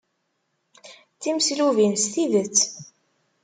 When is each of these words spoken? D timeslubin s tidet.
D 1.15 1.17
timeslubin 1.21 1.93
s 2.03 2.05
tidet. 2.13 2.57